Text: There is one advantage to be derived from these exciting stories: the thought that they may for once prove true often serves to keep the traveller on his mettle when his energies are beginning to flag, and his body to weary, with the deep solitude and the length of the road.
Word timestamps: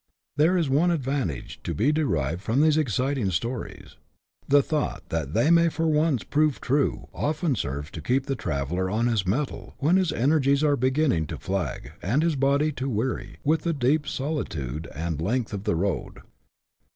There 0.35 0.57
is 0.57 0.67
one 0.67 0.89
advantage 0.89 1.61
to 1.61 1.75
be 1.75 1.91
derived 1.91 2.41
from 2.41 2.59
these 2.61 2.75
exciting 2.75 3.29
stories: 3.29 3.97
the 4.47 4.63
thought 4.63 5.09
that 5.09 5.35
they 5.35 5.51
may 5.51 5.69
for 5.69 5.85
once 5.85 6.23
prove 6.23 6.59
true 6.59 7.07
often 7.13 7.53
serves 7.53 7.91
to 7.91 8.01
keep 8.01 8.25
the 8.25 8.35
traveller 8.35 8.89
on 8.89 9.05
his 9.05 9.27
mettle 9.27 9.75
when 9.77 9.97
his 9.97 10.11
energies 10.11 10.63
are 10.63 10.75
beginning 10.75 11.27
to 11.27 11.37
flag, 11.37 11.91
and 12.01 12.23
his 12.23 12.35
body 12.35 12.71
to 12.71 12.89
weary, 12.89 13.37
with 13.43 13.61
the 13.61 13.73
deep 13.73 14.07
solitude 14.07 14.87
and 14.95 15.19
the 15.19 15.23
length 15.23 15.53
of 15.53 15.65
the 15.65 15.75
road. 15.75 16.21